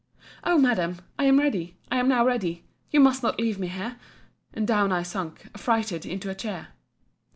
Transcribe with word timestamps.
O 0.43 0.57
Madam!—I 0.57 1.25
am 1.25 1.37
ready! 1.37 1.77
I 1.91 1.97
am 1.97 2.07
now 2.07 2.25
ready!—You 2.25 2.99
must 2.99 3.21
not 3.21 3.39
leave 3.39 3.59
me 3.59 3.67
here. 3.67 3.97
And 4.51 4.65
down 4.67 4.91
I 4.91 5.03
sunk, 5.03 5.45
affrighted, 5.53 6.07
into 6.07 6.31
a 6.31 6.33
chair. 6.33 6.69